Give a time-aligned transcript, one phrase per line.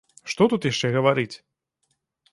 [0.33, 1.31] Што тут яшчэ гаварыць?